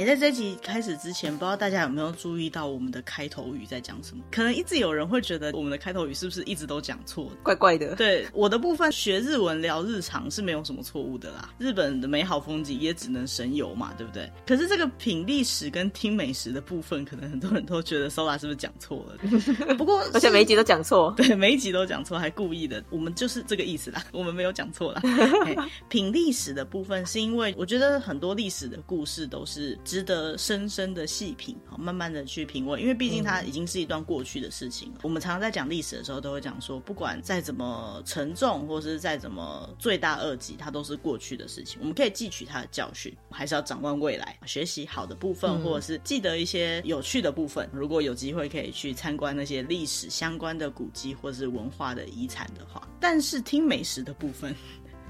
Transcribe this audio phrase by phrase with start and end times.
[0.00, 4.24] 诶，在这集开始之前，不知道大家有没有注意到我们的开头语在讲什么？
[4.32, 7.94] 可能一直有人会觉得我们的开头语是不是一直都讲错，怪怪的。
[7.96, 11.52] 对，我的部分学日文聊日常是没有什么错误的啦。
[11.58, 14.26] 日本的美好风景也只能神游嘛，对不对？
[14.46, 19.74] 可是这个品历史跟听美食的部分，可能很多人都觉得 Sola 是不是讲错了？
[19.74, 22.82] 不过 而且每一集都讲错，对，每一集都讲错，还故意的。
[22.88, 25.02] 我们就是这个意思啦，我们没有讲错啦。
[25.90, 30.60] 品历史的部分是因为我觉得很多历史的故事都是值得深。
[30.60, 34.90] 深深的细品，好，慢慢的去品味，因为毕竟它已经是一段过去的事情。
[34.90, 41.78] 嗯、我们常常在讲历史的时候，都会讲说，不管再怎么沉重，或是再怎么罪大恶极，它都是过去的事情。
[41.80, 47.66] 我们可以汲取它的教训，还是要展望未来，学习好的部分，或者是记得一些有趣的部分。
[47.72, 54.54] 如果有机会可以去参观那些历史相关的古迹或是文化的遗产的话，但是听美食的部分。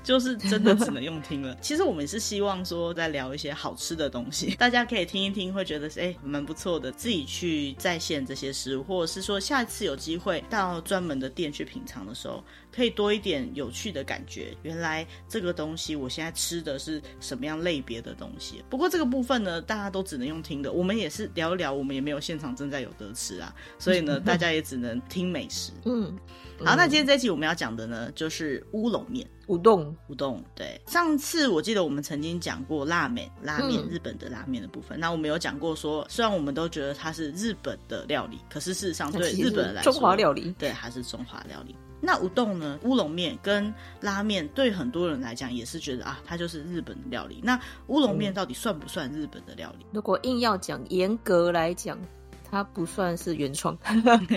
[0.02, 1.56] 就是真的只能用听了。
[1.62, 14.56] 其实我们是希望说，在聊一些好吃的东西， 大家可以听一听，会觉得哎蛮不错的，自己去再现这些食物，或者是说下一次有机会到专门的店去品尝的时候，可以多一点有趣的感觉。
[14.62, 18.64] 原来这个东西我现在吃的是什么样类别的东西。
[18.70, 20.72] 不过这个部分呢，大家都只能用听的。
[20.72, 25.72] 我们也是聊一聊，我们也没有现场正在有得吃啊，所以呢，大家也只能听美食。
[25.84, 26.16] 嗯。
[26.64, 30.42] 好，那今天这一期我们要讲的呢，就是乌龙面、乌冬、乌冬。
[30.54, 35.00] 对，上次我记得我们曾经讲过拉面，拉面、嗯、日本的拉面的部分。
[35.00, 41.74] 那我们有讲过说，虽然我们都觉得它是日本的料理，可是事实上对日本人来说，中华料理，对，还是中华料理。
[42.02, 47.40] 那乌冬呢，乌龙面跟拉面，对很多人来讲也是觉得啊，它就是日本的料理。
[47.42, 49.86] 那乌龙面到底算不算日本的料理？
[49.92, 51.98] 如果硬要讲，严格来讲。
[52.50, 53.78] 它不算是原创，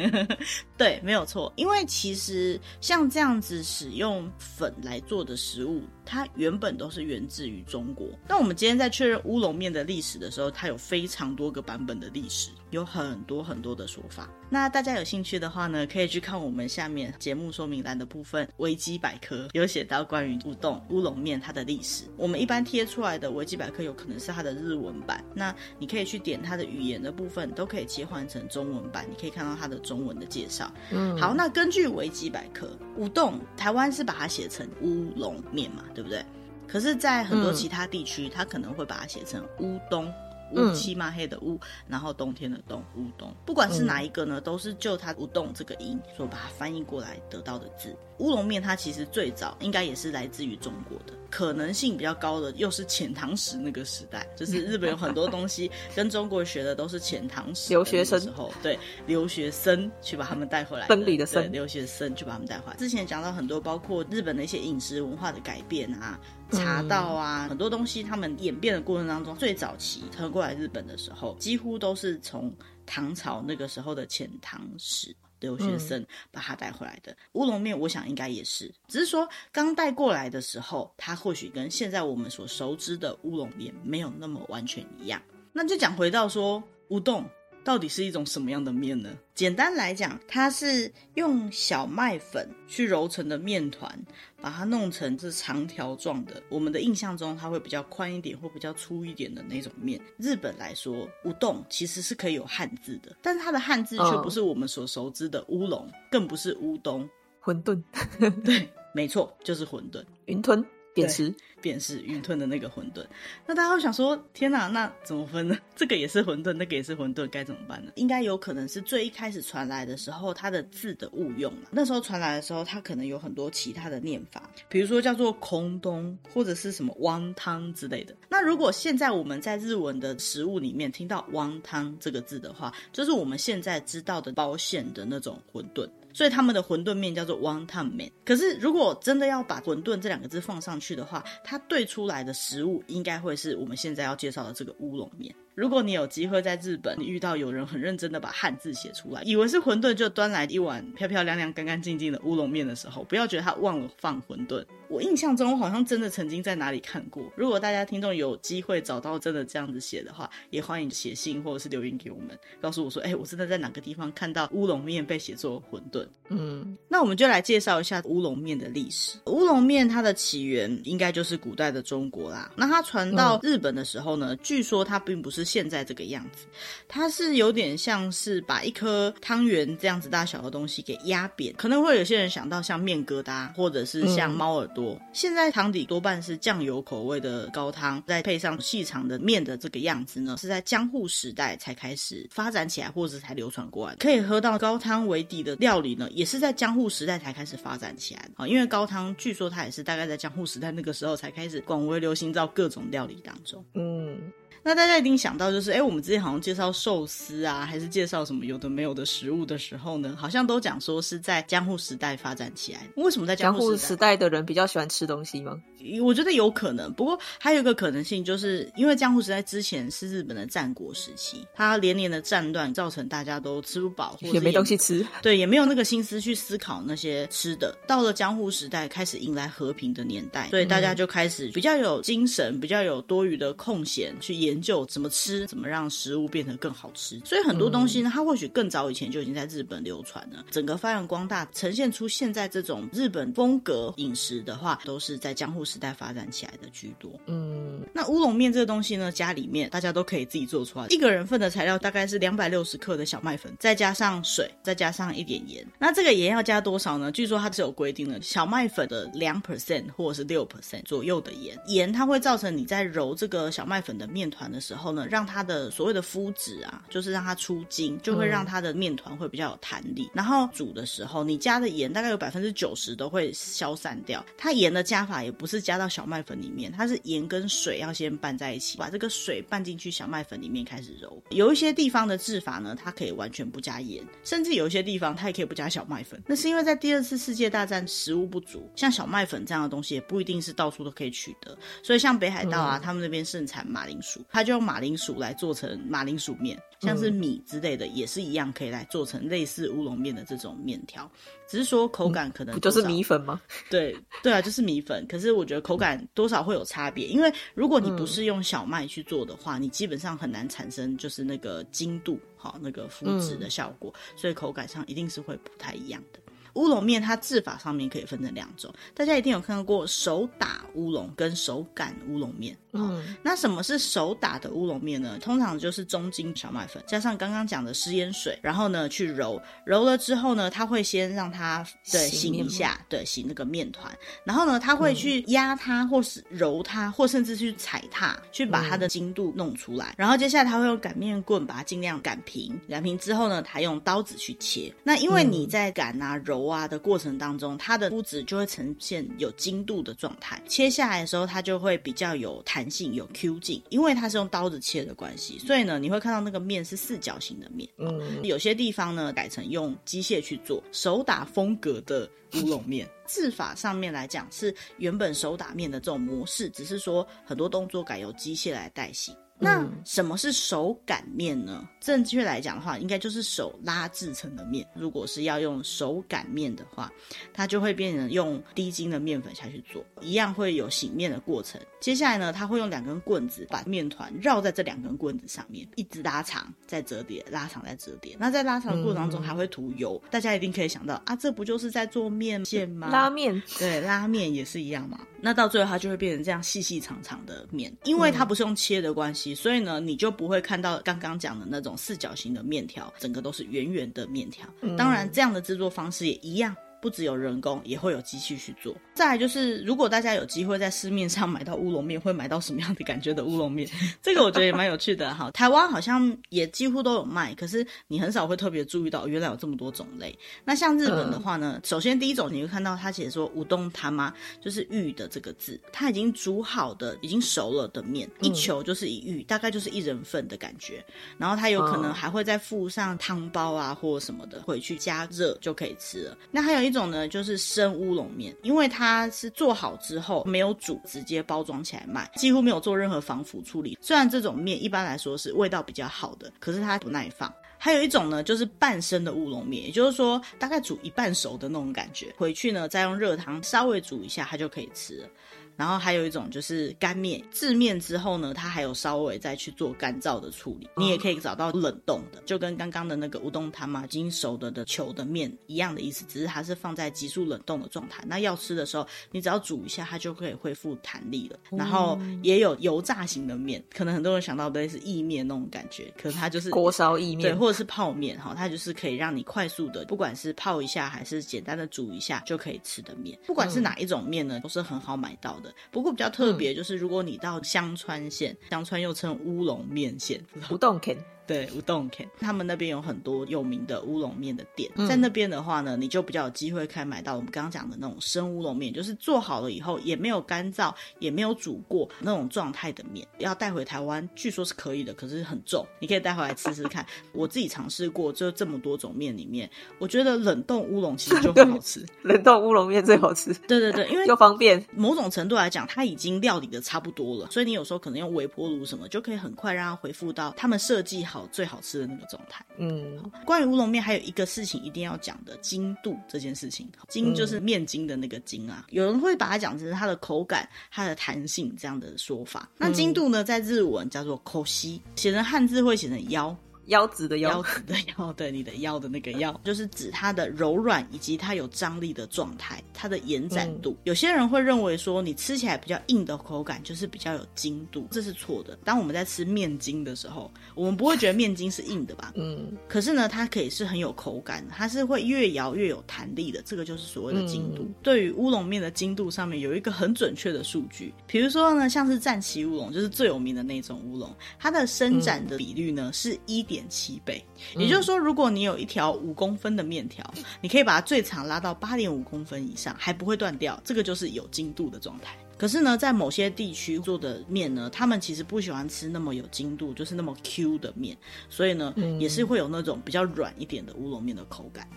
[0.77, 1.51] 对，没有错。
[1.55, 8.07] 因为其实像这样子使用粉来做的食物，它原本都是源自于中国。
[8.27, 14.29] 那我们今天在确认乌龙面的历史的时候，它有非常多个版本的历史，有很多很多的说法。
[14.49, 22.03] 那大家有兴趣的话呢，可以去看我们下面节目说明栏的部分，维基百科有写到关于乌冬乌龙面它的历史。
[22.17, 30.69] 我们一般贴出来的维基百科有可能是它的日文版，那你可以去点它的语言的部分，都可以切换成中文版，你可以看到它的中文的介绍。
[30.91, 36.23] 嗯，好，那根据维基百科，乌冬台湾是把它写成乌龙面嘛，对不对？
[36.67, 40.11] 可是，在很多其他地区，它可能会把它写成乌冬。
[40.55, 47.95] 乌漆嘛黑的乌，然后冬天的冬，乌冬，不管是哪一个呢，都是就它乌冬这个音所把它翻译过来得到的字。
[48.23, 62.77] 乌龙面它其实最早应该也是来自于中国的，可能性比较高的又是遣唐使那个时代，就是日本有很多东西 跟中国学的都是遣唐使留学生时候，对，留学生去把他们带回来，分离的生，留学生去把他们带回来。
[62.77, 66.17] 之前讲到很多包括日本的一些饮食文化的改变啊。
[66.51, 72.53] 茶道啊，很多东西，他们演变的过程当中，最早期传过来日本的时候，几乎都是从
[72.85, 77.15] 唐朝那个时候的遣唐使留学生把它带回来的。
[77.33, 85.21] 乌龙面，我想应该也是，只是说刚带过来的时候，它或许跟现在我们所熟知的乌龙面没有那么完全一样。
[85.51, 87.29] 那就讲回到说乌冬。
[87.63, 89.09] 到底是一种什么样的面呢？
[89.33, 93.97] 简单来讲，它是用小麦粉去揉成的面团，
[94.41, 96.43] 把它弄成是长条状的。
[96.49, 99.99] 我们的印象中，它会比较宽一点或比较粗一点的那种面。
[100.17, 107.09] 日本来说，乌冬其实是可以有汉字的，但是它的汉字却不是我们所熟知的乌龙，更不是乌冬。
[107.41, 107.81] 馄饨，
[108.43, 110.63] 对，没错，就是馄饨，云吞。
[110.93, 113.05] 便是便是云吞的那个馄饨，
[113.47, 115.57] 那大家会想说：天哪，那怎么分呢？
[115.75, 117.91] 这个也是馄饨，那个也是馄饨，该怎么办呢？
[117.95, 121.61] 应该有可能是最一开始传来的时候，它的字的误用嘛。
[121.71, 128.15] 那时候传来的时候，它可能有很多其他的念法，比如说叫做空冬或者是什么汪汤之类的。
[128.29, 135.89] 那如果现在我们在日文的食物里面听到汪汤这个字的话，就是我们现在知道的包馅的那种馄饨。
[136.13, 138.11] 所以他们的馄饨面叫做 wonton 面。
[138.23, 145.33] 可是如果真的要把馄饨这两个字放上去的话，它对出来的食物应该会是我们现在要介绍的这个乌龙面。
[145.55, 154.65] 如果你有机会在日本，你遇到有人很认真的把汉字写出来，以为是馄饨，就端来一碗漂漂亮亮、干干净净的乌龙面的时候，不要觉得他忘了放馄饨。
[154.89, 157.23] 我印象中，我好像真的曾经在哪里看过。
[157.35, 166.05] 如果大家听众有机会找到真的这样子写的话，也欢迎写信或者是留言给我们，告诉我说，哎、欸，我真的在哪个地方看到乌龙面被写作馄饨。
[166.29, 169.17] 嗯，那我们就来介绍一下乌龙面的历史。
[169.25, 172.51] 乌龙面它的起源应该就是古代的中国啦。
[172.55, 175.42] 那它传到日本的时候呢，据说它并不是。
[175.43, 176.45] 是现在这个样子，
[176.87, 184.93] 它是有点像是把一颗汤圆这样子大小的东西给压扁，可能会有些人想到像面疙瘩，或者是像猫耳朵。
[184.93, 193.95] 嗯、现在汤底多半是酱油口味的高汤，再配上细长的面的这个样子呢，是在江户时代才开始发展起来，或者才流传过来。
[193.95, 198.47] 可以喝到高汤为底的料理呢，也是在江户时代才开始发展起来的啊。
[198.47, 203.63] 因为高汤据说它也是大概在江户时代那个时候才开始广为流行到各种料理当中。
[203.73, 204.31] 嗯。
[204.63, 212.87] 那大家一定想到，就是哎，我们之前好像介绍寿司啊，还是介绍什么有的没有的食物的时候呢，好像都讲说是在江户时代发展起来。
[212.95, 214.13] 为什么在江户时代？
[214.13, 215.59] 的人比较喜欢吃东西吗？
[216.01, 227.75] 我觉得有可能，不过还有一个可能性，就是因为江户时代之前是日本的战国时期，它连年的战乱造成大家都吃不饱，也，没东西吃，对，也没有那个心思去思考那些吃的。
[227.87, 235.47] 到了江户时代，开始迎来和平的年代，所以大家就开始比较有精神，比较有多余的空闲去研究怎么吃。
[235.47, 237.19] 怎么让食物变得更好吃？
[237.25, 240.45] 所以很多东西呢，它或许更早以前就已经在日本流传了。
[240.51, 247.11] 整个发扬光大，呈现出现在这种日本风格饮食的话，都是在江户时代发展起来的居多。
[247.25, 250.87] 嗯，那乌龙面这个东西呢，家里面大家都可以自己做出来。
[250.89, 255.65] 一个人份的材料大概是两百六十克的小麦粉，再加上水，再加上一点盐。
[255.79, 257.11] 那这个盐要加多少呢？
[257.11, 261.57] 据说它是有规定的，小麦粉的两 percent 或者是六 percent 左右的盐。
[261.67, 270.03] 盐它会造成你在揉这个小麦粉的面团的时候呢，让它的所谓的麸质啊，就是让它出筋，就会让它的面团会比较有弹力。
[270.05, 274.25] 嗯、然后煮的时候，你加的盐大概有百分之九十都会消散掉。
[274.37, 281.21] 它盐的加法也不是加到小麦粉里面，它是盐跟水要先拌在一起，把这个水拌进去小麦粉里面开始揉。
[281.29, 286.21] 有一些地方的制法呢，它可以完全不加盐，甚至有一些地方它也可以不加小麦粉。
[286.25, 291.57] 那是因为在第二次世界大战食物不足，像小麦粉这样的东西也不一定是到处都可以取得。
[291.81, 295.53] 所以像北海道啊，嗯、他们那边盛产马铃薯，他就用马铃薯来做。
[295.53, 301.07] 成马铃薯面，像是米之类的，也是一样可以来做成类似乌龙面的这种面条，
[301.47, 303.39] 只是说口感可能、嗯、不就是米粉吗？
[303.69, 305.05] 对对啊，就是米粉。
[305.07, 316.19] 可是我觉得口感多少会有差别，因为如果你不是用小麦去做的话，嗯、你基本上很难产生就是那个筋度好那个麸质的效果，嗯、所以口感上一定是会不太一样的。
[316.53, 322.55] 乌龙面它制法上面可以分成两种，大家一定有看到过手打乌龙跟手擀乌龙面。
[322.75, 325.17] 嗯，那什么是手打的乌龙面呢？
[325.19, 339.93] 通常就是中筋小麦粉加上刚刚讲的食盐水，然后呢去揉，揉了之后呢，它会先让它对醒一下，对醒那个面团，然后呢，它会去压它，或是揉它，或甚至去踩踏，去把它的筋度弄出来。
[339.95, 344.73] 然后接下来它会用擀面棍把它尽量擀平，擀平之后呢，它用刀子去切。
[344.83, 346.42] 那因为你在擀啊揉。
[346.47, 350.41] 挖的过程当中，它的麸质就会呈现有精度的状态。
[350.47, 357.69] 切下来的时候，它就会比较有弹性、有 Q 劲，因为它是用刀子切的关系，所以呢，你会看到那个面是四角形的面。
[357.77, 369.15] 嗯，有些地方呢改成用机械去做手打风格的乌龙面，制法上面来讲是原本手打面的这种模式，只是说很多动作改由机械来代替。
[369.43, 371.67] 那什么是手擀面呢？
[371.81, 374.65] 正确来讲的话，应该就是手拉制成的面。
[374.73, 376.91] 如果是要用手擀面的话，
[377.33, 381.59] 它就会变成用低筋的面粉下去做，一样会有醒面的过程。
[381.83, 388.15] 接下来呢，他会用两根棍子把面团绕在这两根棍子上面，一直拉长，再折叠，拉长再折叠。
[388.17, 392.87] 那在拉长的过程当中还会涂油，嗯、大家一定可以想到啊，这不就是在做面线吗？
[392.87, 394.97] 拉面，对，拉面也是一样嘛。
[395.19, 399.35] 那到最后它就会变成这样细细长长的面，因为它不是用切的关系。
[399.35, 404.47] 所以呢，你就不会看到刚刚讲的那种四角形的面条，整个都是圆圆的面条。
[404.77, 406.55] 当然，这样的制作方式也一样。
[406.83, 408.75] 不只有人工，也会有机器去做。
[408.93, 413.65] 再来就是，如果大家有机会在市面上买到乌龙面，会买到什么样的感觉的乌龙面？
[414.01, 415.31] 这个我觉得也蛮有趣的哈。
[415.31, 420.13] 台湾好像也几乎都有卖，可是你很少会特别注意到，原来有这么多种类。
[420.43, 424.13] 那像日本的话呢，首先第一种你会看到它写说“乌冬他妈”，
[424.43, 430.83] 就是玉的这个字，它已经煮好的、已经熟了的面，一球就是一玉，大概就是一人份的感觉。
[431.17, 436.17] 然后它有可能还会再附上汤包啊或什么的，回去加热就可以吃了。
[436.29, 443.77] 那还有一一种呢，就是生乌龙面，因为它是做好之后没有煮，直接包装起来卖，几乎没有做任何防腐处理。
[443.79, 447.31] 虽然这种面一般来说是味道比较好的，可是它不耐放。
[447.59, 455.07] 还有一种呢，就是半生的乌龙面，也就是说大概煮一半熟的那种感觉，回去呢再用热汤稍微煮一下，它就可以吃了。
[455.55, 460.67] 然后还有一种就是干面，制面之后呢，它还有稍微再去做干燥的处理。
[460.75, 468.03] 你也可以找到冷冻的，就跟刚刚的那个乌冬汤嘛，已经熟的的球的面一样的意思，只是它是放在急速冷冻的状态。
[468.07, 471.37] 那要吃的时候，你只要煮一下，它就可以恢复弹力了。
[471.51, 483.17] 然后也有油炸型的面，可能很多人想到的是意面那种感觉，可是它就是锅烧意面，对，或者是泡面哈，它就是可以让你快速的，不管是泡一下还是简单的煮一下就可以吃的面。
[483.27, 485.42] 不管是哪一种面呢，都是很好买到的。
[485.71, 490.97] 不过比较特别就是，如果你到香川县，香川又称乌龙面线，不动肯。
[491.25, 506.85] 对，乌冬肯，他们那边有很多有名的乌龙面的店，嗯、在那边的话呢，你就比较有机会可以买到我们刚刚讲的那种生乌龙面，就是做好了以后也没有干燥，也没有煮过那种状态的面，要带回台湾，据说是可以的，可是很重，你可以带回来吃吃看。
[507.13, 509.49] 我自己尝试过，就这么多种面里面，
[509.79, 513.33] 我觉得冷冻乌龙其实就很好吃， 冷冻乌龙面最好吃。
[513.47, 522.45] 对对对，因为又方便，某种程度来讲，它已经料理的差不多了，所以你有时候可能用微波炉什么，就可以很快让它恢复到他们设计好最好吃的那个状态。
[522.57, 526.69] 嗯，关于乌龙面还有一个事情一定要讲的，筋度这件事情。
[526.89, 532.49] 筋就是面筋的那个筋啊，嗯、有人会把它讲成它的口感、它的弹性这样的说法。
[532.57, 536.35] 那筋度呢，在日文叫做 koshi，写成汉字会写成腰。
[536.67, 543.71] 腰子的腰，腰子的腰，对，你的腰的那个腰， 就是指它的柔软以及它有张力的状态，它的延展度。
[543.71, 548.57] 嗯、有些人会认为说，你吃起来比较硬的口感就是比较有筋度，这是错的。
[548.63, 552.13] 当我们在吃面筋的时候，我们不会觉得面筋是硬的吧？
[552.15, 552.51] 嗯。
[552.67, 557.63] 可是呢，它可以是很有口感，它是会越摇越有弹力的，这个就是所谓的筋度。
[557.63, 567.23] 嗯、对于乌龙面的筋度上面有一个很准确的数据，比如说呢，像是战旗乌龙，就是最有名的那种乌龙，它的伸展的比率呢、嗯、是一点七倍，
[567.55, 575.17] 也就是说，如果你有一条五公分的面条，嗯、你可以把它最长拉到八点五公分以上，还不会断掉，这个就是有精度的状态。
[575.35, 580.95] 可是呢，在某些地区做的面呢，他们其实不喜欢吃那么有精度，就是那么 Q 的面，
[581.29, 584.67] 所以呢，嗯、也是会有那种比较软一点的乌龙面的口感。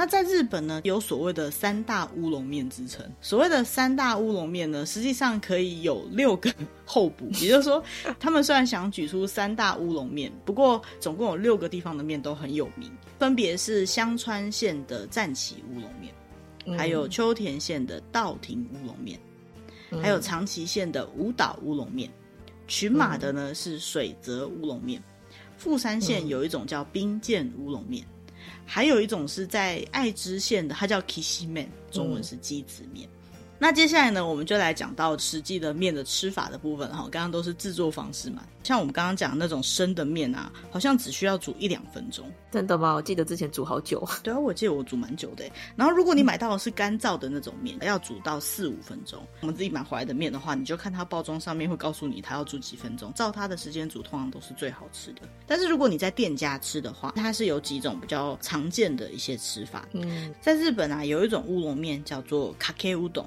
[0.00, 3.04] 那在日本呢，有所谓的三大乌龙面之称。
[3.20, 6.50] 所谓的三大乌龙面呢，实际上可以有六个
[6.86, 7.84] 候补，也就是说，
[8.18, 19.20] 他们虽然想举出三大乌龙面，不过总共有六个地方的面都很有名，分别是香川县的战旗乌龙面，还有秋田县的稻庭乌龙面，
[20.00, 22.10] 还有长崎县的五岛乌龙面，
[22.66, 25.02] 群马的呢是水泽乌龙面，
[25.58, 28.02] 富山县有一种叫冰见乌龙面。
[28.64, 33.08] 还有一种是在爱知县的，它叫 Kishimen，中文是鸡子面。
[33.59, 37.07] 那接下来呢，我们就来讲到实际的面的吃法的部分哈。
[37.09, 42.29] 刚刚都是制作方式嘛，像我们刚刚讲的那种生的面啊，好像只需要煮一两分钟。
[42.51, 42.93] 真的吗？
[42.93, 44.05] 我记得之前煮好久。
[44.21, 45.45] 对啊，我记得我煮蛮久的。
[45.77, 49.25] 然后如果你买到的是干燥的那种面，要煮到四五分钟。
[49.39, 55.21] 我们自己买回来的面的话，你就看它包装上面会告诉你它要煮几分钟，照它的时间煮，通常都是最好吃的。
[55.47, 59.87] 但是如果你在店家吃的话，它是有几种比较常见的一些吃法。
[59.93, 63.25] 嗯，在日本啊，有一种乌龙面叫做かけうど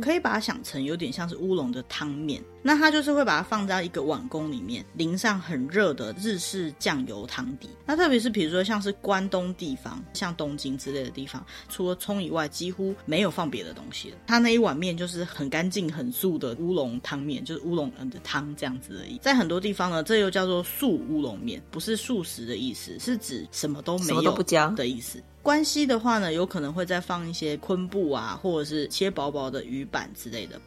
[0.00, 7.68] 可以把它想成有点像是乌龙的汤面，那它就是会把它放在一个碗公里面，淋上很热的日式酱油汤底。
[7.86, 14.16] 那特别是比如说像是关东地方，像东京之类的地方，除了葱以外，几乎没有放别的东西了。
[14.26, 19.18] 它那一碗面就是很干净、很素的乌龙汤面，就是乌龙的汤这样子而已。
[19.18, 25.22] 在很多地方呢，这又叫做素乌龙面，不是素食的意思，是指什么都没有不加的意思。
[25.42, 30.60] 关西的话呢，有可能会再放一些昆布啊，或者是切薄薄的鱼板之类的。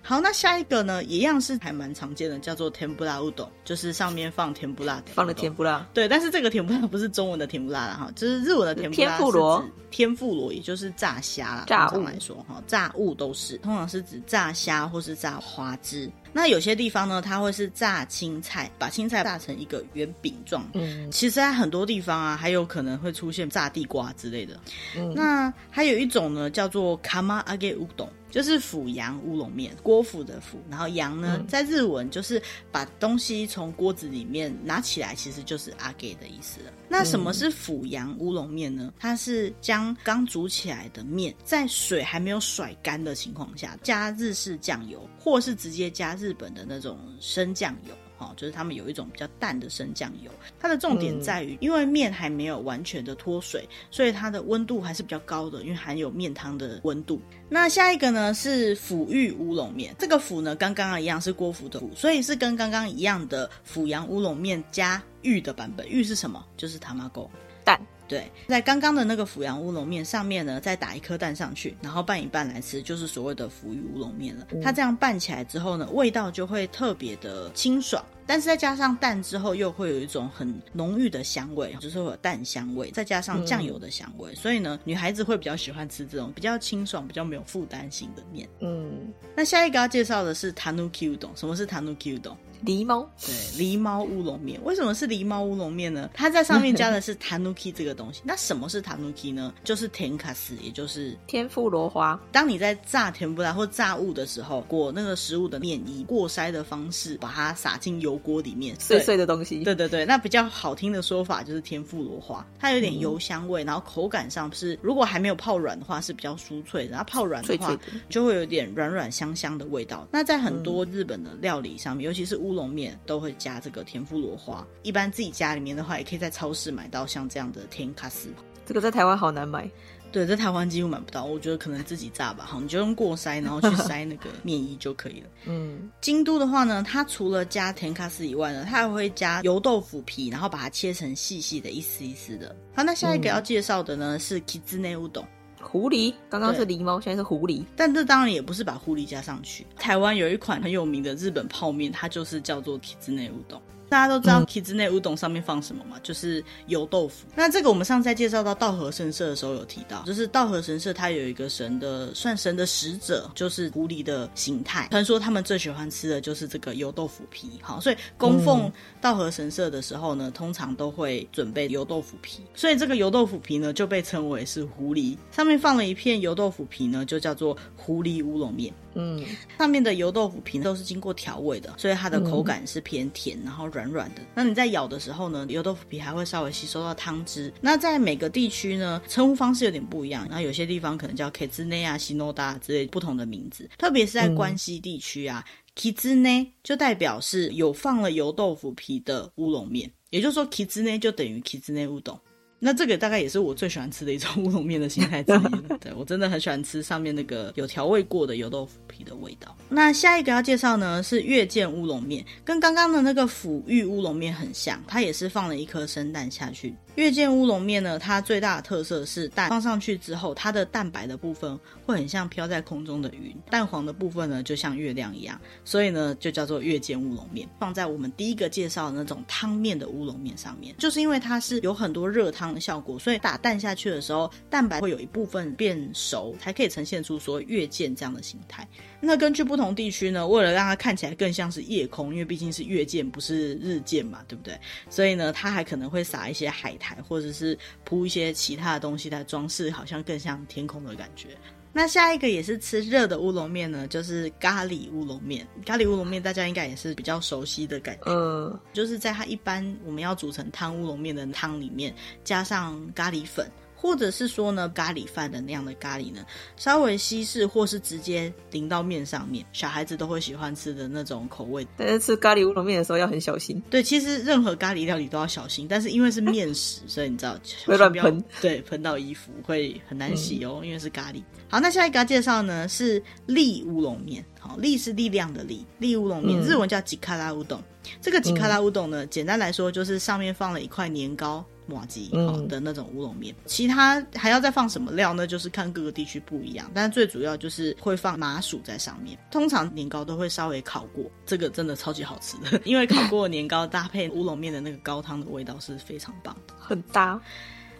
[0.00, 5.86] 好，那下一个呢，一样是还蛮常见的，叫做甜不辣乌冬，就是上面放甜不辣，放了甜不辣。
[5.92, 9.08] 对，但是这个甜不辣不是中文的甜不辣了哈，就是日文的甜不辣。
[9.08, 11.64] 天妇罗，天妇罗也就是炸虾啦。
[11.66, 16.10] 炸物来说哈，炸物都是，通常是指炸虾或是炸花枝。
[16.31, 20.67] 那有些地方呢，它会是炸青菜，把青菜炸成一个圆饼状。
[20.73, 24.59] 嗯，其实在很多地方啊，还有可能会出现炸地瓜之类的。
[24.97, 32.41] 嗯，那还有一种呢，叫做釜扬げうどん，就是釜扬乌龙面，锅釜的釜，然后扬呢，嗯、在日文就是
[32.71, 36.71] 把东西从锅子里面拿起来，其实就是扬げ的意思了。
[36.88, 38.92] 那什么是釜阳乌龙面呢？
[38.98, 47.94] 它是将刚煮起来的面，在水还没有甩干的情况下，加日式酱油，或是直接加日本的那种生酱油。
[48.18, 57.20] 哦，就是他们有一种比较淡的生酱油，它的重点在于，因为面还没有完全的脱水，所以它的温度还是比较高的，因为含有面汤的温度。
[57.48, 65.88] 那下一个呢是腐玉乌龙面，这个腐呢跟刚刚一样是锅腐的腐，所以是跟刚刚一样的釜阳乌龙面加玉的版本。
[65.88, 66.44] 玉是什么？
[66.56, 67.28] 就是 tamago
[67.64, 67.80] 蛋。
[68.08, 74.46] 对，在刚刚的那个阜阳乌龙面上面呢，再打一颗蛋上去，然后拌一拌来吃，就是所谓的福玉乌龙面了。
[74.62, 78.02] 它这样拌起来之后呢，味道就会特别的清爽。
[78.26, 88.46] 但是再加上蛋之后，又会有一种很浓郁的香味，就是会有蛋香味，再加上酱油的香味，嗯、所以呢，女孩子会比较喜欢吃这种比较清爽、比较没有负担性的面。
[88.60, 91.30] 嗯，那下一个要介绍的是 Tanuki Udon。
[91.34, 92.36] 什么是 Tanuki Udon？
[92.64, 94.58] 狸猫，对，狸猫乌龙面。
[94.64, 96.10] 为什么是狸猫乌龙面呢？
[96.14, 98.20] 它在上面加的是 Tanuki 这个东西。
[98.24, 99.54] 那什么是 Tanuki 呢？
[99.64, 102.20] 就是甜卡斯，也就是天妇罗花。
[102.32, 109.62] 当你在炸甜不辣或炸物的时候，裹那个食物的面以，过筛的方式把它撒进油锅里面，碎碎的东西。
[109.64, 112.46] 对对对，那比较好听的说法就是天妇罗花。
[112.58, 120.06] 它有点油香味，嗯、然后口感上是，如果还没有泡软的话是比较酥脆的，然后泡软的话就会有点软软香香的味道。
[120.10, 123.34] 那在很多日本的料理上面，尤其是乌龙面，都会。
[123.38, 128.30] 加这个甜妇罗花，一般自己家里面的话，也可以在超市买到像这样的甜卡斯。
[128.66, 129.70] 这个在台湾好难买，
[130.10, 131.24] 对，在台湾几乎买不到。
[131.24, 135.28] 我觉得可能自己炸吧，好，你就用过筛，然后去筛那个面衣就可以了。
[135.46, 142.56] 嗯，京都的话呢，它除了加甜卡斯以外呢，它还会加油豆腐皮，然后把它切成细细的一丝一丝的。
[142.74, 145.24] 好，那下一个要介绍的呢、嗯、是 Kitsune Udon。
[145.60, 147.64] 狐狸，刚刚是狸猫，现在是狐狸。
[147.76, 149.66] 但这当然也不是把狐狸加上去。
[149.76, 153.60] 台湾有一款很有名的日本泡面，它就是叫做 Kitsune Udon。
[153.88, 155.96] 大家都知道 Kitsune Udon 上面放什么吗？
[155.96, 157.26] 嗯、就是油豆腐。
[157.34, 164.88] 那这个我们上次在介绍到道和神社的时候有提到，就是道和神社它有一个神的，算神的使者，就是狐狸的形态。
[164.90, 167.50] 传说他们最喜欢吃的就是这个油豆腐皮。
[167.62, 172.42] 好，所以供奉道和神社的时候呢，通常都会准备油豆腐皮。
[172.54, 175.16] 所以这个油豆腐皮呢，就被称为是狐狸。
[175.30, 178.72] 上面放了一片油豆腐皮呢，就叫做狐狸乌龙面。
[179.00, 179.24] 嗯，
[179.56, 184.20] 上面的油豆腐皮都是经过调味的，所以它的口感是偏甜，然后软软的。
[184.34, 187.52] 那你在咬的时候呢，油豆腐皮还会稍微吸收到汤汁。
[187.60, 190.26] 那在每个地区呢，称呼方式有点不一样。
[190.28, 193.70] 然后有些地方可能叫 Kitsune 啊、Shinoda 之类不同的名字。
[193.78, 202.18] 特别是在关西地区啊、嗯、Kitsune 就代表是有放了油豆腐皮的乌龙面，也就是说 Kitsune 就等于 Kitsune Udon。
[202.60, 205.78] 那这个大概也是我最喜欢吃的一种乌龙面的形态之一。
[205.78, 209.56] 对，我真的很喜欢吃上面那个有调味过的油豆腐皮的味道。
[209.68, 216.74] 那下一个要介绍呢是月见乌龙面，跟刚刚的那个腐玉乌龙面很像，它也是放了一颗生蛋下去。
[216.98, 221.56] 月见乌龙面呢，它最大的特色是蛋放上去之后，它的蛋白的部分
[221.86, 227.48] 会很像飘在空中的云，蛋黄的部分呢就像月亮一样，所以呢就叫做月见乌龙面。
[227.60, 238.66] 放在我们第一个介绍的那种汤面的乌龙面上面，就是因为它是有很多热汤的效果，所以打蛋下去的时候，蛋白会有一部分变熟，才可以呈现出说月见这样的形态。
[239.00, 244.58] 那根据不同地区呢，为了让它看起来更像是夜空，因为毕竟是月见不是日见嘛，对不对？
[244.90, 251.28] 所以呢，它还可能会撒一些海苔，或者是铺一些其他的东西来装饰，好像更像天空的感觉。
[251.72, 255.46] 那下一个也是吃热的乌龙面呢，就是咖喱乌龙面。
[255.64, 263.48] 咖喱乌龙面大家应该也是比较熟悉的感觉，嗯，就是在它一般我们要煮成汤乌龙面的汤里面加上咖喱粉。
[263.80, 271.64] 或者是说呢，咖喱饭的那样的咖喱呢，稍微稀释或是直接淋到面上面，小孩子都会喜欢吃的那种口味。
[271.76, 273.62] 但是吃咖喱乌龙面的时候要很小心。
[273.70, 281.22] 对，其实任何咖喱料理都要小心，但是因为是面食，所以你知道会乱喷，对，喷到衣服会很难洗哦，嗯、因为是咖喱。
[281.48, 287.62] 好，那下一个要介绍呢是力乌龙面，好，力是力量的力，力乌龙面，嗯、日文叫吉卡拉乌冬。
[288.02, 291.44] 这个吉卡拉乌冬呢，嗯、简单来说就是上面放了一块年糕。
[291.74, 295.26] 麻糬好的那种乌龙面，嗯、其他还要再放什么料呢？
[295.26, 299.18] 就是看各个地区不一样，但是最主要就是会放麻薯在上面。
[299.30, 307.20] 通常年糕都会稍微烤过，这个真的超级好吃的， 因为烤过的年糕搭配乌龙面的那个高汤的味道是非常棒的，很 搭。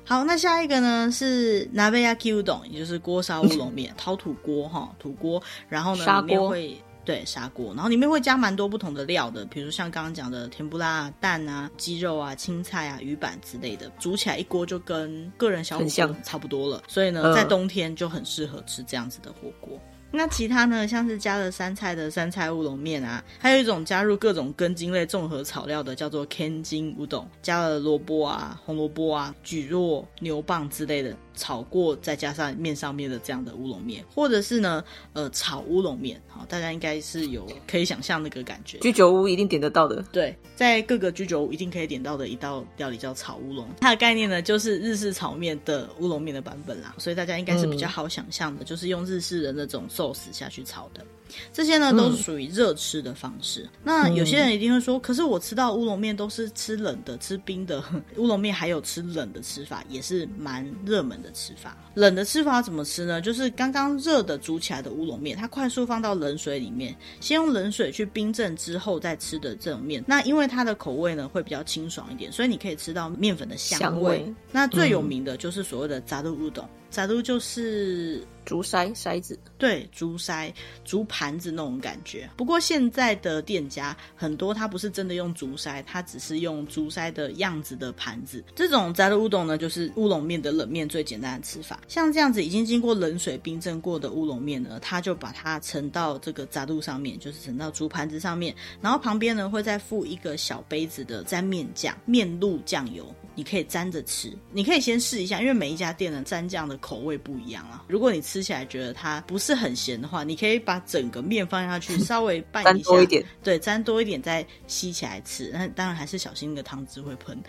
[0.05, 6.83] 好，那下一个呢是 n a v e y a k i udon，也就是锅烧乌龙面， 陶土锅哈，土锅，然后呢里面会。
[7.09, 16.83] 对，砂锅，然后里面会加蛮多不同的料的，比如像刚刚讲的甜不辣、蛋啊、鸡肉啊、青菜啊、鱼板之类的，煮起来一锅就跟个人小火锅差不多了。
[16.87, 19.81] 所以呢，在冬天就很适合吃这样子的火锅。
[20.11, 38.77] 那其他呢，像是加了山菜的山菜乌龙面啊，还有一种加入各种根茎类综合草料的，叫做 Kenjin Udon，加了萝卜啊、红萝卜啊、蒟蒻、牛蒡之类的炒过，再加上面上面的这样的乌龙面，或者是呢，呃，炒乌龙面，好，大家应该是有可以想象那个感觉。
[38.81, 49.79] 居酒屋一定点得到的，对，在各个居酒屋一定可以点到的一道料理叫炒乌龙，它的概念呢就是日式炒面的乌龙面的版本啦，所以大家应该是比较好想象的，嗯、就是用日式的那种。
[49.89, 51.05] 寿司下去炒的。
[51.53, 53.63] 这些呢都是属于热吃的方式。
[53.63, 57.83] 嗯、那有些人一定会说，可是我吃到乌龙面都是吃冷的、吃冰的，
[58.17, 61.77] 乌龙面还有吃冷的吃法，也是蛮热门的吃法。
[61.95, 63.21] 冷的吃法怎么吃呢？
[63.21, 70.03] 就是刚刚热的煮起来的乌龙面，它快速放到冷水里面，先用冷水去冰镇之后再吃的这种面。
[70.07, 73.83] 那因为它的口味呢会比较清爽一点，所以你可以吃到面粉的香味。
[73.83, 74.35] 香味。
[74.53, 76.69] 那最有名的就是所谓的扎度乌冬。
[76.91, 80.53] 扎都就是竹筛筛子，对，竹筛
[80.85, 82.29] 竹盘子那种感觉。
[82.37, 88.43] 不过现在的店家很多，它不是真的用竹筛，它只是用竹筛的样子的盘子。
[88.55, 91.79] 这种扎都乌冬呢，就是乌龙面的冷面最简单的吃法。
[91.89, 103.15] 像这样子已经经过冷水冰镇过的乌龙面呢，它就把它盛到这个扎都上面，就是盛到竹盘子上面，然后旁边呢会再附一个小杯子的沾面酱、面露酱油。
[103.39, 107.85] 你可以沾着吃，你可以先试一下，因为每一家店的沾酱的口味不一样啊。
[107.87, 115.53] 如果你吃起来觉得它不是很咸的话，你可以把整个面放下去，稍微拌一下，沾多一点，对，沾多一点再吸起来吃。
[115.55, 117.41] 那当然还是小心那个汤汁会喷。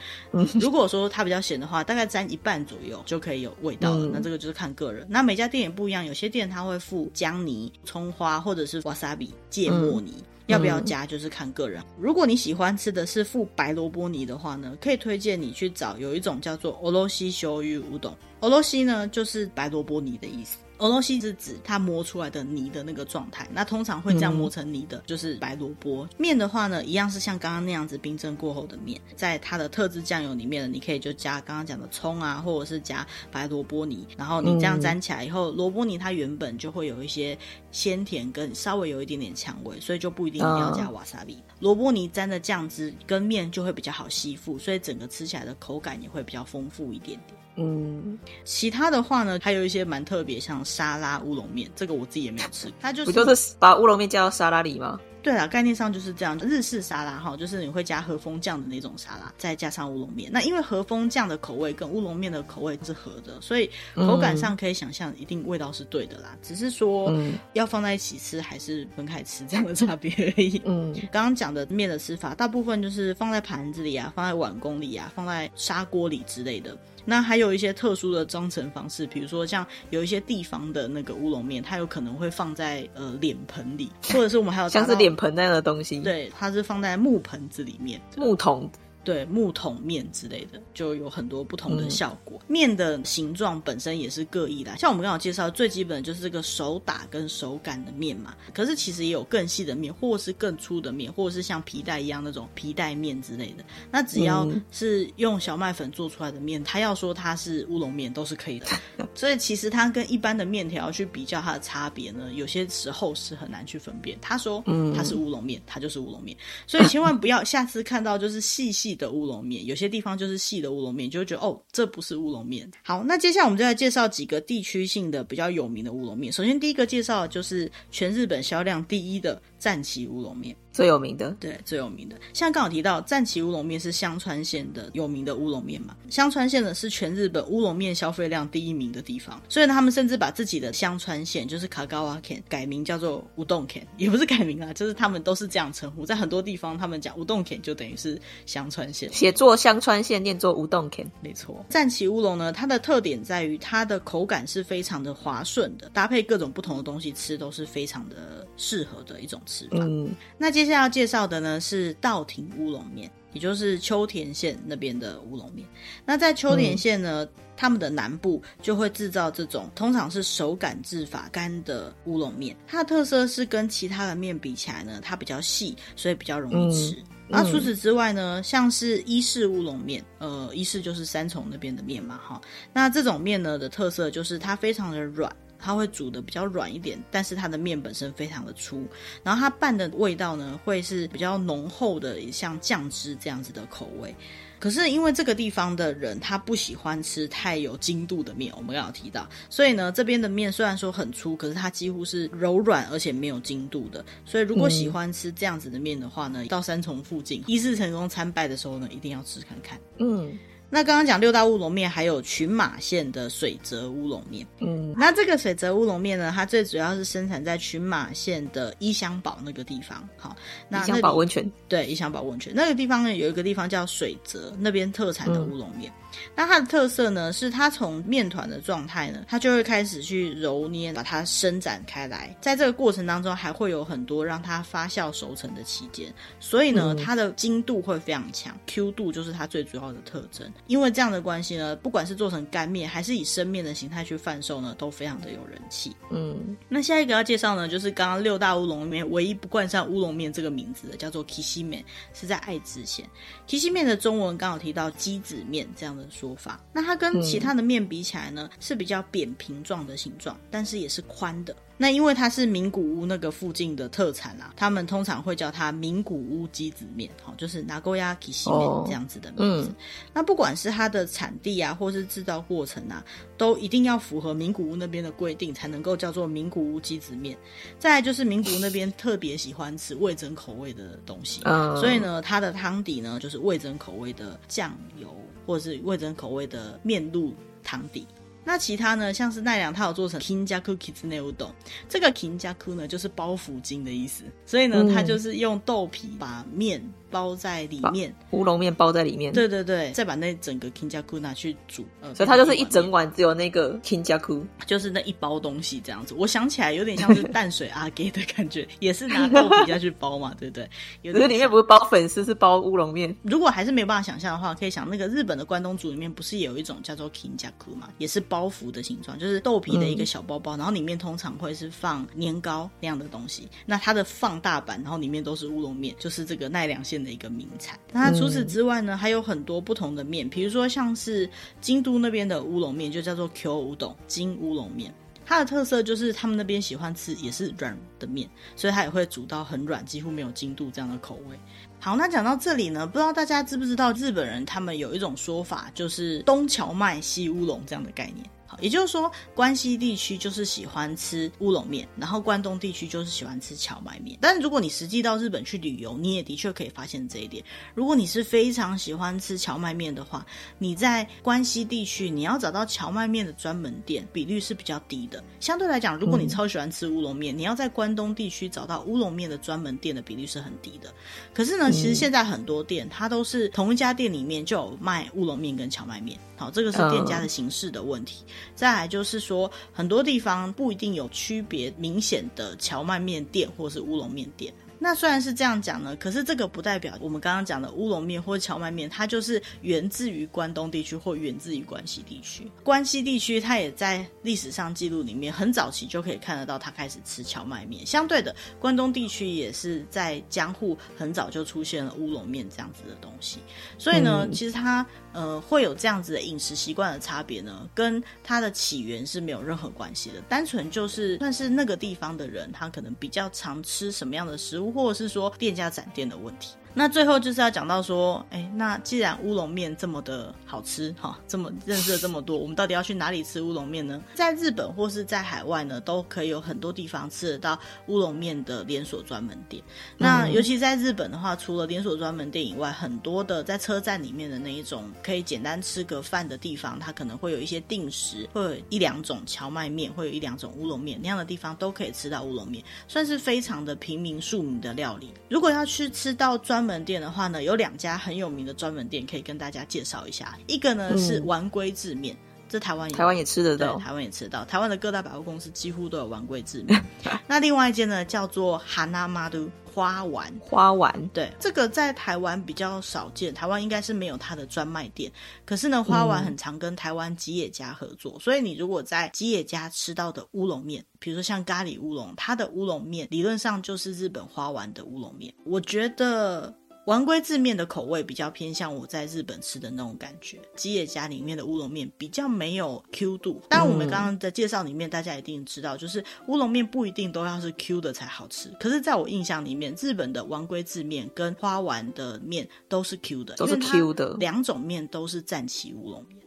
[0.62, 4.06] 如果说它比较咸的话，大概沾一半左右就可以有味道了。
[4.06, 5.08] 嗯、那这个就是看个人。
[5.10, 10.14] 那每家店也不一样，有些店它会附姜泥、葱花或者是 wasabi 芥末泥。
[10.20, 11.83] 嗯要不要加就是看个人。
[11.99, 18.15] 如果你喜欢吃的是附白萝卜泥的话呢，可以推荐你去找有一种叫做おろし醤油乌冬。
[18.41, 20.59] おろし呢就是白萝卜泥的意思。
[20.80, 37.38] 俄罗西是指它磨出来的泥的那个状态，那通常会这样磨成泥的，嗯、就是白萝卜面的话呢，一样是像刚刚那样子冰镇过后的面，在它的特制酱油里面呢，你可以就加刚刚讲的葱啊，或者是加白萝卜泥，然后你这样沾起来以后，萝卜泥它原本就会有一些
[37.72, 41.38] 鲜甜跟稍微有一点点呛味，所以就不一定一定要加瓦萨比。
[41.60, 47.38] 萝卜泥沾的酱汁跟面就会比较好吸附，所以整个吃起来的口感也会比较丰富一点点。
[47.60, 52.72] 嗯，其他的话呢，还有一些蛮特别，像沙拉乌龙面，这个我自己也没有吃。
[52.80, 55.00] 它就是不就是把乌龙面加到沙拉里吗？
[55.22, 56.38] 对啊，概念上就是这样。
[56.38, 60.32] 日式沙拉哈，就是你会加和风酱的那种沙拉，再加上乌龙面。
[60.32, 66.30] 那因为和风酱的口味跟乌龙面的口味是合的，所以口感上可以想象，一定味道是对的啦。
[66.36, 67.14] 嗯、只是说
[67.52, 70.62] 要放在一起吃还是分开吃这样的差别而已。
[70.64, 76.78] 嗯，刚刚讲的面的吃法，大部分就是放在盘子里啊，放在碗公里啊，放在砂锅里之类的。
[77.06, 88.70] 那还有一些特殊的装成方式，比如说像有一些地方的那个乌龙面，它有可能会放在呃脸盆里，或者是我们还有像是脸盆那样的东西，对，它是放在木盆子里面，木桶。
[89.04, 92.38] 对，木桶面之类的，就有很多不同的效果。
[92.42, 98.36] 嗯、面的形状本身也是各异的，像我们刚刚介绍最基本的就是这个手打跟手擀的面嘛。
[98.54, 103.64] 可是其实也有更细的面，或者是更粗的面，或者是像皮带一样那种皮带面之类的。
[103.90, 108.68] 那只要是用小麦粉做出来的面，他要说它是乌龙面都是可以的。
[109.16, 114.18] 所以其实它跟一般的面条去比较它的差别呢，有些时候是很难去分辨。
[114.22, 116.38] 他说它是乌龙面，它就是乌龙面。
[116.68, 118.89] 所以千万不要下次看到就是细细。
[118.90, 122.70] 细的乌龙面，有些地方就是细的乌龙面，就会觉得哦，这不是乌龙面。
[122.84, 126.34] 好，那接下来我们就来介绍几个地区性的比较有名的乌龙面。
[126.34, 130.56] 首先，第一个介绍就是全日本销量第一的赞岐乌龙面。
[130.72, 132.16] 最有名的，对，最有名的。
[132.32, 135.98] 像刚好提到战旗乌龙面是香川县的有名的乌龙面嘛？
[136.10, 146.06] 香川县呢是全日本乌龙面消费量第一名的地方，所以呢他们甚至把自己的香川县就是卡高瓦县改名叫做乌冬县， 也不是改名啊，就是他们都是这样称呼。
[146.06, 151.66] 在很多地方，他们讲乌冬县就等于是香川县，写作香川县，念作乌冬县，没错。
[151.68, 159.78] 战旗乌龙呢，它的特点在于它的口感是非常的滑顺的，搭配各种不同的东西吃都是非常的适合的一种吃法。
[159.82, 165.68] 嗯，那接下来要介绍的呢是稻庭乌龙面，也就是秋田县那边的乌龙面。
[166.06, 172.56] 那在秋田县呢，嗯、他们的南部就会制造这种通常是手擀制法干的乌龙面。
[172.68, 176.96] 它的特色是跟其他的面比起来呢，它比较细，所以比较容易吃。
[177.28, 182.40] 那、嗯、除此之外呢，像是伊势乌龙面，呃，伊势就是三重那边的面嘛，哈。
[182.74, 185.32] 那这种面呢的特色就是它非常的软。
[185.60, 188.88] 它会煮的比较软一点，但是它的面本身非常的粗，
[189.24, 194.16] 然后它拌的味道呢会是比较浓厚的，像酱汁这样子的口味。
[194.60, 204.04] 可是因为这个地方的人他不喜欢吃太有筋度的面，我们刚刚提到，所以呢这边的面虽然说很粗，可是它几乎是柔软而且没有筋度的。
[204.26, 209.80] 所以如果喜欢吃这样子的面的话呢，到三重附近一次成功参拜的时候呢，一定要吃看看。
[209.98, 210.38] 嗯。
[210.70, 214.46] 那刚刚讲六大乌龙面，还有群马县的水泽乌龙面。
[214.60, 220.08] 嗯，那这个水泽乌龙面呢，它最主要是生产在群马县的伊香保那个地方。
[220.16, 220.36] 好，
[220.68, 221.52] 那伊香保温泉。
[221.68, 225.92] 对，伊香保温泉那个地方呢，有一个地方叫水泽，那边特产的乌龙面。
[225.92, 225.94] 嗯
[226.36, 232.36] 那它的特色呢，是它从面团的状态呢，它就会开始去揉捏，把它伸展开来。
[232.42, 240.52] 在这个过程当中，还会有很多让它发酵熟成的期间，所以呢，它的筋度会非常强，Q 度就是它最主要的特征。
[240.68, 245.96] 因为这样的关系呢，不管是做成干面，还是以生面的形态去贩售呢，都非常的有人气。
[246.12, 253.08] 嗯，那下一个要介绍呢，就是刚刚六大乌龙面唯一不冠上乌龙面这个名字的，叫做 Kishimen，是在爱知县。
[253.48, 261.55] Kishimen 的中文刚好提到鸡子面这样的说法，那它跟其他的面比起来呢，是比较扁平状的形状，但是也是宽的。
[261.77, 269.75] 那因为它是名古屋那个附近的特产啦，他们通常会叫它名古屋箕子面，好，就是名古屋きしめん这样子的名字。
[270.13, 273.05] 那不管是它的产地啊，或是制造过程啊，
[273.37, 277.37] 都一定要符合名古屋那边的规定，才能够叫做名古屋箕子面。
[277.77, 281.41] 再来就是名古屋那边特别喜欢吃味噌口味的东西，
[281.81, 285.13] 所以呢，它的汤底呢就是味噌口味的酱油，
[285.50, 287.34] 或者是味噌口味的面露
[287.64, 288.06] 汤底。
[288.46, 291.50] 那其他呢，像是奈良，它有做成 kinjaku kitsune udon，
[291.90, 296.80] 这个 kinjaku 呢就是包福筋的意思，所以呢，它就是用豆皮把面。
[297.12, 299.34] 包在里面，乌龙面包在里面。
[299.34, 306.14] 对对对，再把那整个 kinjaku 拿去煮，呃，所以它就是一整碗只有那个 kinjaku，就是那一包东西这样子。
[306.18, 310.70] 我想起来有点像是淡水阿给的感觉， 也是拿豆皮下去包嘛，对不对？
[311.02, 313.16] 有可是里面不是包粉丝，是包乌龙面。
[313.24, 323.48] 如果还是没有办法想象的话，可以想那个日本的关东煮里面不是有一种叫做 kinjaku 嘛，也是包袱的形状，就是豆皮的一个小包包，嗯、然后里面通常会是放年糕那样的东西。
[323.66, 327.80] 那它的放大版，然后里面都是乌龙面，就是这个奈良县的一个名产。
[327.92, 331.30] 那除此之外呢，还有很多不同的面，比如说像是
[331.62, 334.94] 京都那边的乌龙面，就叫做 Q 乌冬金乌龙面。
[335.26, 341.38] 它的特色就是他们那边喜欢吃也是软的面，所以它也会煮到很软，几乎没有筋度这样的口味。
[341.80, 348.28] 好，那讲到这里呢，不知道大家知不知道日本人他们有一种说法，就是东荞麦西乌龙这样的概念。
[348.60, 354.18] 也就是说，关西地区就是喜欢吃乌龙面，然后关东地区就是喜欢吃荞麦面。
[354.22, 357.44] 但是如果你实际到日本去旅游，你也的确可以发现这一点。
[357.76, 360.26] 如果你是非常喜欢吃荞麦面的话，
[360.58, 365.24] 你在关西地区你要找到荞麦面的专门店，比率是比较低的。
[365.40, 370.94] 相对来讲，如果你超喜欢吃乌龙面，你要在关东地区找到乌龙面的专门店的比率是很低的。
[371.34, 376.18] 可是呢，其实现在很多店它都是同一家店里面就有卖乌龙面跟荞麦面。
[376.36, 378.24] 好，这个是店家的形式的问题。
[378.56, 384.54] 再来就是说，很多地方不一定有区别明显的荞麦面店或是乌龙面店。
[384.82, 392.50] 那虽然是这样讲呢，可是这个不代表我们刚刚讲的乌龙面或荞麦面，它就是源自于关东地区或源自于关西地区。
[392.64, 397.86] 关西地区它也在历史上记录里面很早期就可以看得到，它开始吃荞麦面。
[397.86, 403.40] 相对的，关东地区也是在江户很早就出现了乌龙面这样子的东西。
[403.78, 410.22] 所以呢，嗯、其实它呃会有这样子的饮食习惯的差别呢，跟它的起源是没有任何关系的。
[410.30, 414.69] 单纯就是算是那个地方的人，他可能比较常吃什么样的食物。
[414.72, 416.56] 或者是说店家展店的问题。
[416.74, 424.02] 那最后就是要讲到说，哎，那既然乌龙面这么的好吃，哈，这么认识了这么多，我们到底要去哪里吃乌龙面呢？
[424.14, 429.62] 在日本或是在海外呢，都可以有很多地方吃得到乌龙面的连锁专门店。
[429.98, 445.12] 那尤其在日本的话，除了连锁专门店以外，很多的在车站里面的那一种可以简单吃个饭的地方，它可能会有一些定时，会有一两种荞麦面，会有一两种乌龙面那样的地方，都可以吃到乌龙面，算是非常的平民庶民的料理。
[445.30, 450.38] 如果要去吃到专专门店的话呢，有两家很有名的专门店可以跟大家介绍一下。
[450.46, 452.14] 一个呢是丸龟制面，
[452.50, 454.44] 这台湾台湾也吃得到，台湾也吃得到。
[454.44, 456.84] 台湾的各大百货公司几乎都有丸龟制面。
[457.28, 465.12] 那另外一间呢叫做 Hanamaru 花丸，花丸对，这个在台湾比较少见，台湾应该是没有它的专卖店。
[465.46, 475.34] 可是呢，花丸很常跟台湾吉野家合作，嗯、所以你如果在吉野家吃到的乌龙面，比如说像咖喱乌龙，它的乌龙面理论上就是日本花丸的乌龙面。
[475.46, 476.54] 我觉得。
[476.90, 483.40] 丸龟字面的口味比较偏向我在日本吃的那种感觉，吉野家里面的乌龙面比较没有 Q 度。
[483.48, 488.50] 当然，我们刚刚的介绍里面，大家一定知道，就是乌龙面不一定都要是 Q 的才好吃。
[488.60, 496.18] 可是，在我印象里面，日本的丸龟字面跟花丸的面都是 Q 的，都是 Q 的，两种面都是战旗乌龙面。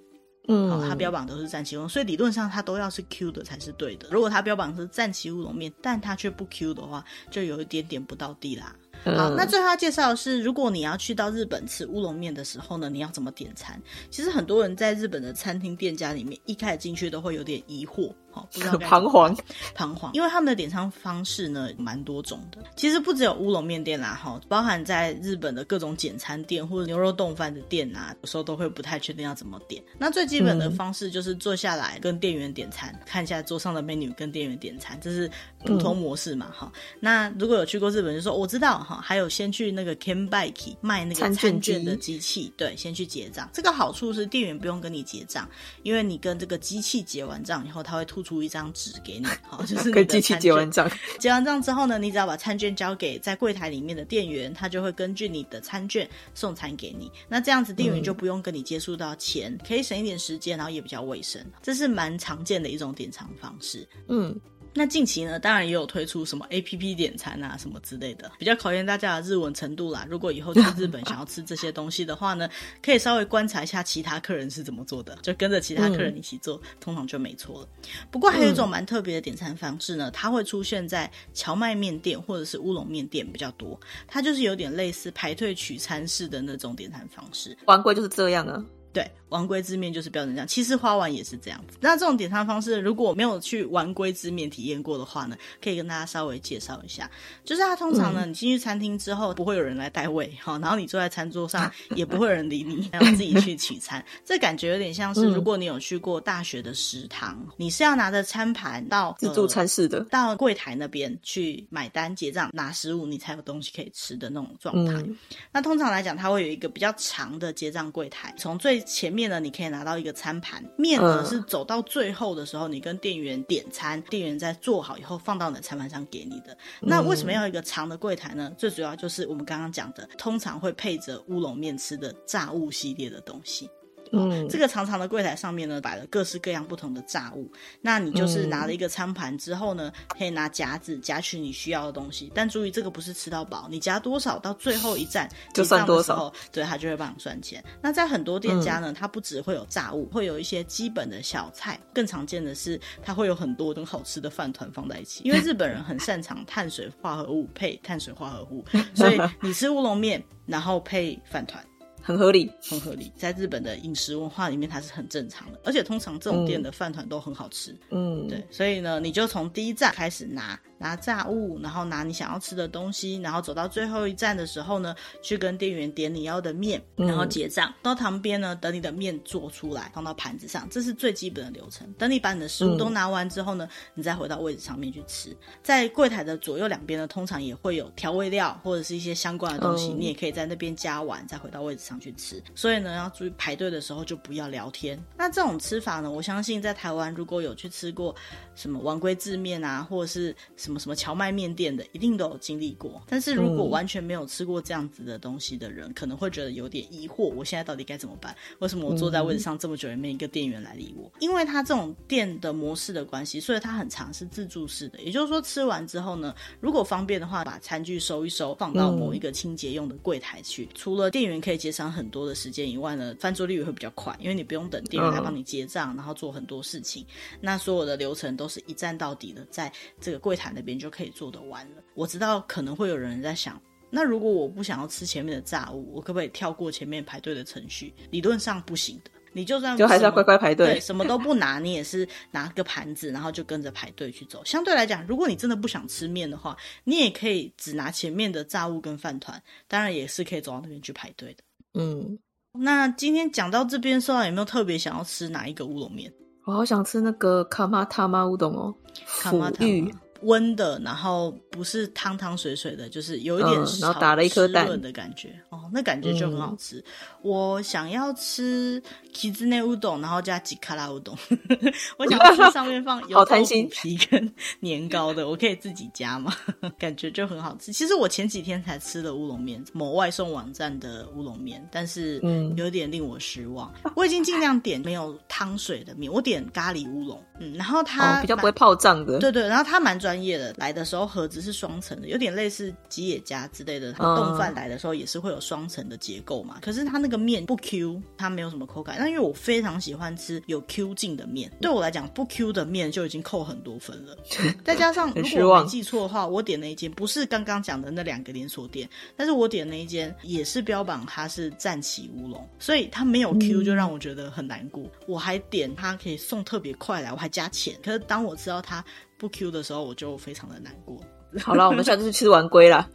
[0.46, 4.07] 嗯，好，它标榜都是战旗乌龙，所以理论上它都要是 Q 的才是对的。
[4.12, 8.77] 如果它标榜是战旗乌龙面，但它却不 Q 的话，就有一点点不到地啦。
[9.04, 13.80] 好，那最后要介绍的是，如果你要去到日本吃乌龙面的时候呢，你要怎么点餐？
[14.10, 18.12] 其实很多人在日本的餐厅店家里面，一开始进去都会有点疑惑。
[18.32, 19.36] 好，不知道 彷徨，
[19.74, 22.58] 彷徨，因为他们的点餐方式呢，蛮多种的。
[22.74, 29.82] 其实不只有乌龙面店啦，哈，包含在日本的各种简餐店或者牛肉冻饭的店啊，有时候都会不太确定要怎么点。
[29.98, 35.30] 那最基本的方式就是坐下来跟店员点餐，嗯、看一下桌上的 menu 跟店员点餐，这是
[35.64, 36.80] 普通模式嘛，哈、嗯。
[37.00, 43.48] 那如果有去过日本，就说我知道哈，还有先去那个 Kenbaki 卖那个餐券的机器，对，先去结账。
[43.52, 45.48] 这个好处是店员不用跟你结账，
[45.82, 57.11] 因为你跟这个机器结完账以后，他会吐出一张纸给你，好， 就是跟机器结完账，结完账之后呢，你只要把餐券交给在柜台里面的店员，他就会根据你的餐券送餐给你。
[57.28, 61.44] 那这样子店员就不用跟你接触到钱，嗯，可以省一点时间，然后也比较卫生。
[61.62, 63.87] 这是蛮常见的一种点餐方式。
[64.08, 64.38] 嗯。
[64.74, 70.06] 那近期呢，当然也有推出什么 APP 点餐啊，什么之类的，比较考验大家的日文程度啦。
[70.08, 72.48] 如果以后去日本想要吃这些东西的话呢，
[72.82, 77.68] 可以稍微观察一下其他客人是怎么做的，就跟着其他客人一起做，通常就没错了。
[78.11, 87.56] 不过还有一种蛮特别的点餐方式呢，它会出现在荞麦面店或者是乌龙面店比较多，它就是有点类似排队取餐式的那种点餐方式。
[87.66, 88.64] 丸龟就是这样啊。
[88.92, 90.46] 对，玩龟之面就是标准这样。
[90.46, 91.78] 其实花丸也是这样子。
[91.81, 97.11] 那这种点餐方式，如果没有去玩龟之面体验过的话呢，可以跟大家稍微介绍一下。
[97.44, 104.05] 就是它通常呢，你进去餐厅之后，不会有人来带位，哈，然后你坐在餐桌上， 也不会有人理你，然后自己去取餐。
[104.24, 114.92] 这感觉有点像是，如果你有去过大学的食堂，你是要拿着餐盘到自助餐室的，到柜台那边去买单结账拿食物，你才有东西可以吃的那种状态。
[114.94, 115.16] 嗯。
[115.50, 126.56] 那通常来讲，它会有一个比较长的结账柜台，从最前面呢，你可以拿到一个餐盘，面呢是走到最后的时候，你跟店员点餐，店员在做好以后放到你的餐盘上给你的。
[126.80, 128.52] 那为什么要一个长的柜台呢？
[128.58, 133.70] 最主要就是我们刚刚讲的，通常会配着乌龙面吃的炸物系列的东西。
[134.12, 137.51] 嗯，这个长长的柜台上面呢，摆了各式各样不同的炸物。
[137.81, 142.31] 那你就是拿了一个餐盘之后呢，可以拿夹子夹取你需要的东西。
[142.35, 147.64] 但注意，这个不是吃到饱，你夹多少到最后一站就算多少，对，他就会帮你算钱。
[147.81, 151.81] 那在很多店家呢，它不只会有炸物，会有一些基本的小菜。
[151.94, 155.22] 更常见的是，它会有很多种好吃的饭团放在一起。
[155.25, 161.64] 因为日本人很擅长碳水化合物配碳水化合物， 所以你吃乌龙面，然后配饭团。
[162.02, 167.74] 很合理，很合理，在日本的饮食文化里面，它是很正常的，而且通常这种店的饭团都很好吃。
[167.90, 170.58] 嗯，对，所以呢，你就从第一站开始拿。
[170.82, 177.70] 拿炸物，然后拿你想要吃的东西，然后走到最后一站的时候呢，去跟店员点你要的面，然后结账。
[177.70, 181.86] 嗯、到旁边呢，等你的面做出来，放到盘子上，这是最基本的流程。
[181.92, 185.36] 等你把你的食物都拿完之后呢，嗯、你再回到位置上面去吃。
[185.62, 192.42] 在柜台的左右两边呢，通常也会有调味料或者是一些相关的东西，嗯、你也可以在那边加完，再回到位置上去吃。
[192.55, 195.02] 所以呢，要注意排队的时候就不要聊天。
[195.16, 198.14] 那这种吃法呢，我相信在台湾如果有去吃过
[198.54, 207.24] 什么王龟制面啊，或者是什么什么荞麦面店的一定都有经历过，但是如果完全没有吃过这样子的东西的人，嗯、可能会觉得有点疑惑。
[207.34, 208.36] 我现在到底该怎么办？
[208.58, 211.08] 为什么我坐在位置上这么久也没一个店员来理我？
[211.08, 215.00] 嗯、因为他这种店的模式的关系，所以他很常是自助式的。
[215.00, 220.64] 也就是说，吃完之后呢，如果方便的话，把餐具收一收，放到某一个清洁用的柜台去。
[220.64, 227.06] 嗯、除了店员可以节省很多的时间以外呢，翻桌率也会比较快，因为你不用等店员来帮你结账，然后做很多事情。
[227.40, 231.83] 那所有的流程都是一站到底的，在这个柜台那边就可以做得完了。
[231.94, 237.92] 我知道可能会有人在想，那如果我不想要吃前面的炸物，我可不可以跳过前面排队的程序？
[238.11, 244.42] 理论上不行的，你就算就还是要乖乖排队，对，什么都不拿，你也是拿个盘子，然后就跟着排队去走。
[244.44, 251.42] 相对来讲，如果你真的不想吃面的话，你也可以只拿前面的炸物跟饭团，当然也是可以走到那边去排队的。
[251.74, 252.18] 嗯，
[252.52, 256.12] 那今天讲到这边，说到有没有特别想要吃哪一个乌龙面？
[256.44, 258.74] 我好想吃那个卡玛塔玛乌冬哦，
[259.07, 259.94] 抚玉。
[260.22, 266.76] 温的，然后不是汤汤水水的，就是有一点嗯、然后打了一颗蛋的感觉哦，那感觉就很好吃。
[266.78, 266.85] 嗯、
[267.22, 268.82] 我想要吃
[269.12, 271.16] kizune 乌冬，然后加吉卡拉乌冬。
[271.98, 276.32] 我想要吃上面放有 豆腐皮跟年糕的，我可以自己加吗？
[276.78, 277.72] 感觉就很好吃。
[277.72, 283.72] 其实我前几天才吃了乌龙面，某外送网站的乌龙面，但是嗯，有点令我失望。
[283.82, 290.12] 嗯、我已经尽量点没有汤水的面，我点咖喱乌龙，嗯，然后它、哦、比较不会泡胀的，对对，然后它蛮专。
[290.12, 293.94] 专业的来的时候，盒子是双层的，有点类似吉野家之类的。
[293.94, 296.59] 丼饭来的时候也是会有双层的结构嘛。
[296.61, 298.96] 可是它那个面不 Q，它没有什么口感。
[298.98, 304.14] 那因为我非常喜欢吃有 Q 劲的面，对我来讲不 Q 的面就已经扣很多分了。
[304.62, 314.85] 再加上如果我没记错的话，我点那一间不是刚刚讲的那两个连锁店，但是我点那一间也是标榜它是战旗乌龙，所以它没有 Q 就让我觉得很难过。
[315.07, 317.75] 我还点它可以送特别快来，我还加钱。
[317.83, 318.85] 可是当我知道它
[319.23, 321.00] 不 Q 的时候，我就非常的难过。
[321.40, 322.90] 好了，我们下次去吃丸龟了。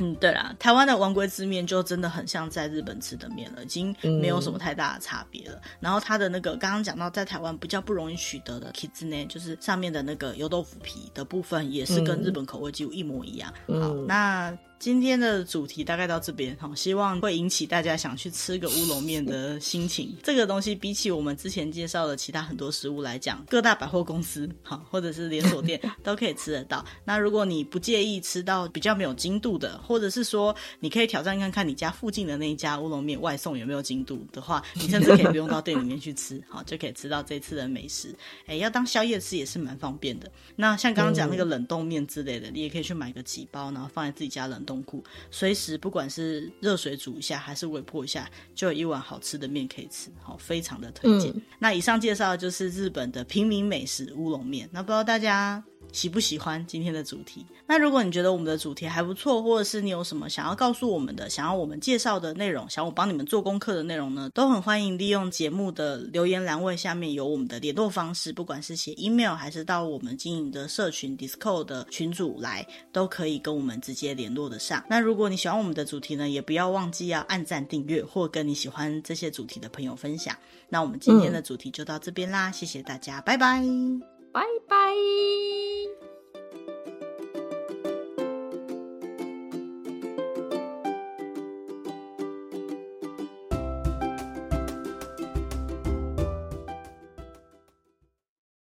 [0.00, 5.56] 嗯，对啦，台湾的丸龟之面就真的很像在日本吃的面了，已经没有什么太大的差别了。
[5.56, 13.52] 嗯、然后它的那个刚刚讲到在台湾比较不容易取得的 kitsune，就是上面的那个油豆腐皮的部分，也是跟日本口味几乎一模一样。
[13.66, 14.56] 嗯、好，那。
[14.78, 20.16] 今天的主题大概到这边，好，希望会引起大家想去吃个乌龙面的心情。
[20.22, 26.84] 这个东西比起我们之前介绍的其他很多食物来讲，各大百货公司好，或者是连锁店都可以吃得到。
[27.04, 38.14] 那如果你不介意吃到比较没有精度的，或者是说你可以挑战看看你家附近的那一家乌龙面外送有没有精度的话， 你甚至可以不用到店里面去吃，好，就可以吃到这次的美食。
[38.46, 40.30] 哎，要当宵夜吃也是蛮方便的。
[40.54, 44.64] 那像刚刚讲那个冷冻面之类的，你也可以去买个几包，然后放在自己家冷。
[44.68, 51.32] 冻库，随时不管是热水煮一下还是微波一下，就有一碗好吃的面可以吃，好，非常的推荐。
[51.32, 55.64] 嗯、那以上介绍就是日本的平民美食乌龙面，那不知道大家。
[55.92, 57.44] 喜不喜欢今天的主题？
[57.66, 74.82] 那如果你觉得我们的主题还不错，或者是你有什么想要告诉我们的，想要我们介绍的内容，想我帮你们做功课的内容呢，都很欢迎利用节目的留言栏位下面有我们的联络方式，不管是写 email 还是到我们经营的社群 Discord 的群组来，都可以跟我们直接联络得上。
[74.88, 80.36] 那如果你喜欢我们的主题呢，也不要忘记要按赞订阅，或跟你喜欢这些主题的朋友分享。
[80.68, 83.62] 那我们今天的主题就到这边啦，嗯、谢谢大家，拜拜，
[84.38, 86.07] バイバイ。